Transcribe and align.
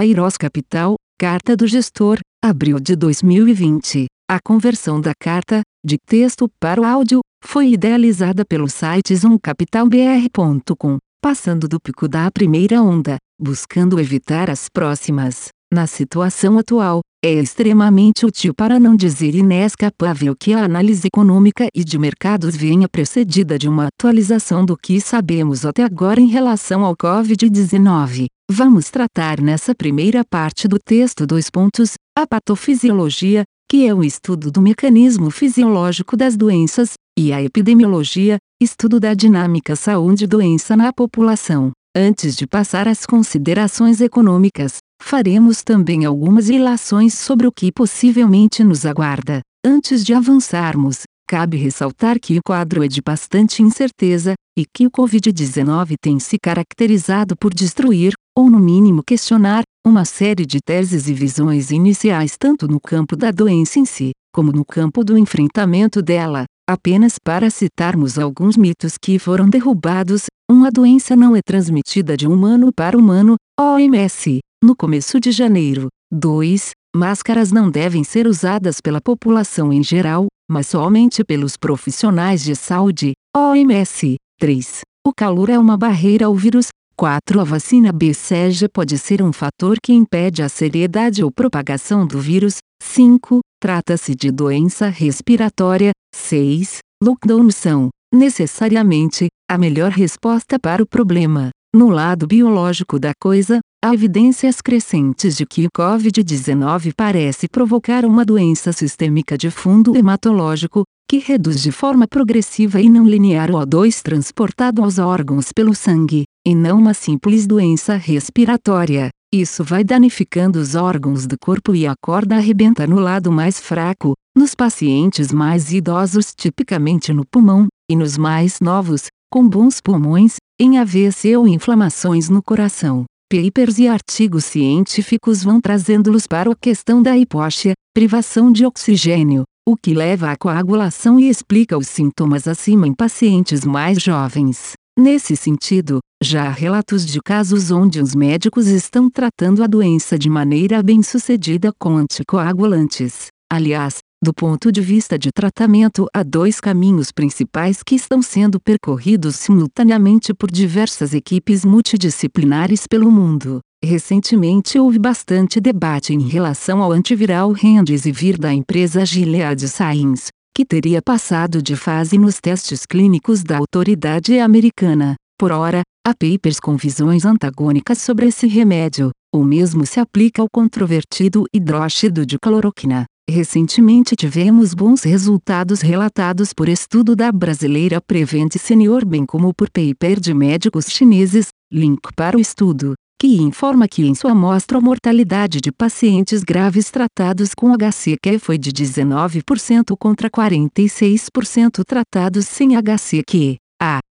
Kairos 0.00 0.38
Capital, 0.38 0.94
Carta 1.18 1.54
do 1.54 1.66
Gestor, 1.66 2.20
abril 2.42 2.80
de 2.80 2.96
2020. 2.96 4.06
A 4.30 4.38
conversão 4.42 4.98
da 4.98 5.12
carta, 5.20 5.60
de 5.84 5.98
texto 5.98 6.48
para 6.58 6.80
o 6.80 6.86
áudio, 6.86 7.20
foi 7.44 7.72
idealizada 7.72 8.42
pelo 8.42 8.66
site 8.66 9.14
zoomcapitalbr.com, 9.14 10.96
passando 11.22 11.68
do 11.68 11.78
pico 11.78 12.08
da 12.08 12.30
primeira 12.30 12.80
onda, 12.80 13.18
buscando 13.38 14.00
evitar 14.00 14.48
as 14.48 14.70
próximas. 14.72 15.50
Na 15.72 15.86
situação 15.86 16.58
atual, 16.58 17.00
é 17.24 17.32
extremamente 17.32 18.26
útil 18.26 18.52
para 18.52 18.80
não 18.80 18.96
dizer 18.96 19.36
inescapável 19.36 20.34
que 20.34 20.52
a 20.52 20.64
análise 20.64 21.06
econômica 21.06 21.68
e 21.72 21.84
de 21.84 21.96
mercados 21.96 22.56
venha 22.56 22.88
precedida 22.88 23.56
de 23.56 23.68
uma 23.68 23.86
atualização 23.86 24.64
do 24.64 24.76
que 24.76 25.00
sabemos 25.00 25.64
até 25.64 25.84
agora 25.84 26.20
em 26.20 26.26
relação 26.26 26.84
ao 26.84 26.96
Covid-19. 26.96 28.26
Vamos 28.50 28.90
tratar 28.90 29.40
nessa 29.40 29.72
primeira 29.72 30.24
parte 30.28 30.66
do 30.66 30.76
texto 30.76 31.24
dois 31.24 31.48
pontos: 31.48 31.92
a 32.18 32.26
patofisiologia, 32.26 33.44
que 33.70 33.86
é 33.86 33.94
o 33.94 34.02
estudo 34.02 34.50
do 34.50 34.60
mecanismo 34.60 35.30
fisiológico 35.30 36.16
das 36.16 36.36
doenças, 36.36 36.94
e 37.16 37.32
a 37.32 37.40
epidemiologia, 37.40 38.38
estudo 38.60 38.98
da 38.98 39.14
dinâmica 39.14 39.76
saúde-doença 39.76 40.76
na 40.76 40.92
população. 40.92 41.70
Antes 41.96 42.34
de 42.34 42.46
passar 42.46 42.88
às 42.88 43.06
considerações 43.06 44.00
econômicas, 44.00 44.78
faremos 45.00 45.62
também 45.64 46.04
algumas 46.04 46.48
ilações 46.48 47.14
sobre 47.14 47.46
o 47.46 47.52
que 47.52 47.72
possivelmente 47.72 48.62
nos 48.62 48.86
aguarda. 48.86 49.40
Antes 49.64 50.04
de 50.04 50.14
avançarmos, 50.14 51.02
cabe 51.28 51.56
ressaltar 51.56 52.18
que 52.20 52.38
o 52.38 52.42
quadro 52.44 52.84
é 52.84 52.88
de 52.88 53.00
bastante 53.00 53.62
incerteza, 53.62 54.34
e 54.58 54.64
que 54.64 54.86
o 54.86 54.90
Covid-19 54.90 55.94
tem 56.00 56.18
se 56.18 56.36
caracterizado 56.38 57.36
por 57.36 57.54
destruir, 57.54 58.12
ou 58.36 58.50
no 58.50 58.58
mínimo 58.58 59.02
questionar, 59.06 59.62
uma 59.86 60.04
série 60.04 60.44
de 60.44 60.58
teses 60.60 61.08
e 61.08 61.14
visões 61.14 61.70
iniciais 61.70 62.36
tanto 62.38 62.68
no 62.68 62.80
campo 62.80 63.16
da 63.16 63.30
doença 63.30 63.78
em 63.78 63.84
si, 63.84 64.10
como 64.34 64.52
no 64.52 64.64
campo 64.64 65.02
do 65.02 65.16
enfrentamento 65.16 66.02
dela. 66.02 66.44
Apenas 66.68 67.14
para 67.18 67.50
citarmos 67.50 68.18
alguns 68.18 68.56
mitos 68.56 68.94
que 69.00 69.18
foram 69.18 69.48
derrubados, 69.48 70.26
uma 70.50 70.70
doença 70.70 71.16
não 71.16 71.34
é 71.34 71.40
transmitida 71.44 72.16
de 72.16 72.26
humano 72.26 72.70
para 72.74 72.96
humano, 72.96 73.36
OMS, 73.58 74.40
no 74.62 74.76
começo 74.76 75.18
de 75.18 75.32
janeiro. 75.32 75.88
2. 76.12 76.70
Máscaras 76.94 77.50
não 77.50 77.70
devem 77.70 78.04
ser 78.04 78.26
usadas 78.26 78.80
pela 78.80 79.00
população 79.00 79.72
em 79.72 79.82
geral, 79.82 80.26
mas 80.50 80.66
somente 80.66 81.24
pelos 81.24 81.56
profissionais 81.56 82.42
de 82.42 82.54
saúde, 82.54 83.12
OMS. 83.34 84.16
3. 84.38 84.80
O 85.06 85.12
calor 85.14 85.48
é 85.48 85.58
uma 85.58 85.76
barreira 85.76 86.26
ao 86.26 86.34
vírus. 86.34 86.68
4. 86.96 87.40
A 87.40 87.44
vacina 87.44 87.90
BCG 87.92 88.68
pode 88.68 88.98
ser 88.98 89.22
um 89.22 89.32
fator 89.32 89.78
que 89.82 89.92
impede 89.92 90.42
a 90.42 90.48
seriedade 90.48 91.24
ou 91.24 91.30
propagação 91.30 92.06
do 92.06 92.18
vírus. 92.18 92.56
5. 92.82 93.40
Trata-se 93.60 94.14
de 94.14 94.30
doença 94.30 94.88
respiratória. 94.88 95.92
6. 96.14 96.78
Lockdowns 97.02 97.56
são, 97.56 97.88
necessariamente, 98.12 99.28
a 99.50 99.56
melhor 99.56 99.90
resposta 99.90 100.58
para 100.58 100.82
o 100.82 100.86
problema. 100.86 101.48
No 101.74 101.88
lado 101.88 102.26
biológico 102.26 102.98
da 102.98 103.12
coisa, 103.22 103.60
há 103.82 103.94
evidências 103.94 104.60
crescentes 104.60 105.36
de 105.36 105.46
que 105.46 105.66
o 105.66 105.70
Covid-19 105.70 106.92
parece 106.94 107.48
provocar 107.48 108.04
uma 108.04 108.24
doença 108.24 108.72
sistêmica 108.72 109.38
de 109.38 109.50
fundo 109.50 109.96
hematológico, 109.96 110.84
que 111.08 111.18
reduz 111.18 111.62
de 111.62 111.72
forma 111.72 112.06
progressiva 112.06 112.80
e 112.80 112.88
não 112.88 113.06
linear 113.06 113.50
o 113.50 113.54
O2 113.54 114.02
transportado 114.02 114.82
aos 114.82 114.98
órgãos 114.98 115.50
pelo 115.52 115.74
sangue, 115.74 116.24
e 116.46 116.54
não 116.54 116.78
uma 116.78 116.94
simples 116.94 117.46
doença 117.46 117.96
respiratória. 117.96 119.08
Isso 119.32 119.64
vai 119.64 119.82
danificando 119.82 120.58
os 120.58 120.74
órgãos 120.74 121.26
do 121.26 121.36
corpo 121.38 121.74
e 121.74 121.86
a 121.86 121.94
corda 122.02 122.36
arrebenta 122.36 122.86
no 122.86 123.00
lado 123.00 123.32
mais 123.32 123.58
fraco, 123.58 124.12
nos 124.36 124.54
pacientes 124.54 125.32
mais 125.32 125.72
idosos, 125.72 126.34
tipicamente 126.36 127.12
no 127.12 127.24
pulmão, 127.24 127.66
e 127.90 127.96
nos 127.96 128.18
mais 128.18 128.60
novos, 128.60 129.06
com 129.32 129.48
bons 129.48 129.80
pulmões, 129.80 130.36
em 130.60 130.78
AVC 130.78 131.36
ou 131.36 131.48
inflamações 131.48 132.28
no 132.28 132.42
coração. 132.42 133.04
Papers 133.32 133.78
e 133.78 133.86
artigos 133.86 134.44
científicos 134.44 135.44
vão 135.44 135.60
trazendo-los 135.60 136.26
para 136.26 136.50
a 136.50 136.56
questão 136.56 137.00
da 137.00 137.16
hipóxia, 137.16 137.74
privação 137.94 138.50
de 138.50 138.66
oxigênio, 138.66 139.44
o 139.64 139.76
que 139.76 139.94
leva 139.94 140.32
à 140.32 140.36
coagulação 140.36 141.20
e 141.20 141.28
explica 141.28 141.78
os 141.78 141.86
sintomas 141.86 142.48
acima 142.48 142.88
em 142.88 142.92
pacientes 142.92 143.64
mais 143.64 144.02
jovens. 144.02 144.72
Nesse 144.98 145.36
sentido, 145.36 146.00
já 146.20 146.48
há 146.48 146.50
relatos 146.50 147.06
de 147.06 147.20
casos 147.22 147.70
onde 147.70 148.00
os 148.00 148.16
médicos 148.16 148.66
estão 148.66 149.08
tratando 149.08 149.62
a 149.62 149.68
doença 149.68 150.18
de 150.18 150.28
maneira 150.28 150.82
bem 150.82 151.00
sucedida 151.00 151.70
com 151.78 151.98
anticoagulantes. 151.98 153.28
Aliás, 153.48 153.98
do 154.22 154.34
ponto 154.34 154.70
de 154.70 154.82
vista 154.82 155.18
de 155.18 155.32
tratamento, 155.32 156.06
há 156.12 156.22
dois 156.22 156.60
caminhos 156.60 157.10
principais 157.10 157.82
que 157.82 157.94
estão 157.94 158.20
sendo 158.20 158.60
percorridos 158.60 159.36
simultaneamente 159.36 160.34
por 160.34 160.50
diversas 160.50 161.14
equipes 161.14 161.64
multidisciplinares 161.64 162.86
pelo 162.86 163.10
mundo. 163.10 163.60
Recentemente 163.82 164.78
houve 164.78 164.98
bastante 164.98 165.58
debate 165.58 166.12
em 166.12 166.28
relação 166.28 166.82
ao 166.82 166.92
antiviral 166.92 167.50
Remdesivir 167.52 168.38
da 168.38 168.52
empresa 168.52 169.06
Gilead 169.06 169.66
Sciences, 169.66 170.28
que 170.54 170.66
teria 170.66 171.00
passado 171.00 171.62
de 171.62 171.74
fase 171.74 172.18
nos 172.18 172.38
testes 172.42 172.84
clínicos 172.84 173.42
da 173.42 173.56
autoridade 173.56 174.38
americana. 174.38 175.14
Por 175.38 175.50
ora, 175.50 175.80
há 176.06 176.12
papers 176.12 176.60
com 176.60 176.76
visões 176.76 177.24
antagônicas 177.24 177.96
sobre 177.96 178.26
esse 178.26 178.46
remédio. 178.46 179.12
O 179.34 179.42
mesmo 179.42 179.86
se 179.86 179.98
aplica 179.98 180.42
ao 180.42 180.48
controvertido 180.52 181.46
hidróxido 181.54 182.26
de 182.26 182.38
cloroquina. 182.38 183.06
Recentemente 183.30 184.16
tivemos 184.16 184.74
bons 184.74 185.04
resultados 185.04 185.80
relatados 185.80 186.52
por 186.52 186.68
estudo 186.68 187.14
da 187.14 187.30
brasileira 187.30 188.00
Prevent 188.00 188.56
Senior 188.58 189.06
bem 189.06 189.24
como 189.24 189.54
por 189.54 189.70
paper 189.70 190.18
de 190.18 190.34
médicos 190.34 190.86
chineses, 190.86 191.46
link 191.72 192.00
para 192.16 192.36
o 192.36 192.40
estudo, 192.40 192.94
que 193.20 193.40
informa 193.40 193.86
que 193.86 194.04
em 194.04 194.16
sua 194.16 194.32
amostra 194.32 194.78
a 194.78 194.80
mortalidade 194.80 195.60
de 195.60 195.70
pacientes 195.70 196.42
graves 196.42 196.90
tratados 196.90 197.54
com 197.54 197.72
HCQ 197.72 198.40
foi 198.40 198.58
de 198.58 198.72
19% 198.72 199.96
contra 199.96 200.28
46% 200.28 201.84
tratados 201.86 202.48
sem 202.48 202.74
HCQ. 202.74 203.58